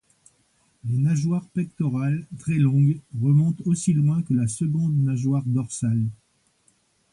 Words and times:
Les 0.83 0.97
nageoires 0.97 1.45
pectorales, 1.49 2.25
très 2.39 2.55
longues, 2.55 2.97
remontent 3.21 3.61
aussi 3.67 3.93
loin 3.93 4.23
que 4.23 4.33
la 4.33 4.47
seconde 4.47 4.97
nageoire 4.97 5.43
dorsale. 5.45 6.07